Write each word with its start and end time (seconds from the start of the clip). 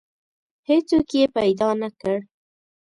هیڅوک 0.69 1.07
یې 1.17 1.25
پیدا 1.37 1.69
نه 1.81 1.89
کړ. 1.99 2.15